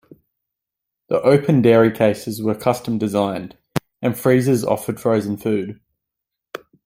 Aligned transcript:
The 1.09 1.21
open 1.21 1.61
dairy 1.61 1.91
cases 1.91 2.41
were 2.41 2.55
custom 2.55 2.97
designed, 2.97 3.55
and 4.01 4.17
freezers 4.17 4.63
offered 4.65 4.99
frozen 4.99 5.37
food. 5.37 5.79